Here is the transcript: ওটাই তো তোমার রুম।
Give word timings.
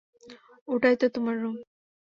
ওটাই 0.67 0.95
তো 0.95 1.05
তোমার 1.09 1.35
রুম। 1.41 1.55